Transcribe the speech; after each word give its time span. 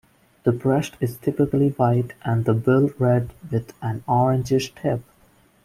The 0.45 0.51
breast 0.51 0.95
is 0.99 1.17
typically 1.17 1.69
white 1.69 2.13
and 2.23 2.43
the 2.45 2.55
bill 2.55 2.89
red 2.97 3.33
with 3.51 3.71
an 3.83 4.03
orange-ish 4.07 4.73
tip. 4.73 5.03